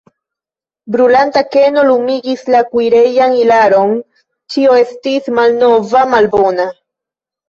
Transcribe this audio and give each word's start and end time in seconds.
Brulanta 0.93 1.41
keno 1.55 1.81
lumigis 1.89 2.41
la 2.55 2.61
kuirejan 2.71 3.35
ilaron, 3.41 3.93
ĉio 4.55 4.73
estis 4.79 5.29
malnova, 5.41 6.03
malbona. 6.15 6.67